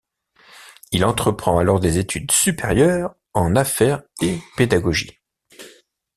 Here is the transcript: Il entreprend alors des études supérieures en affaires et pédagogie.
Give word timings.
Il 0.91 1.05
entreprend 1.05 1.59
alors 1.59 1.79
des 1.79 1.99
études 1.99 2.31
supérieures 2.31 3.13
en 3.35 3.55
affaires 3.55 4.01
et 4.23 4.39
pédagogie. 4.57 5.19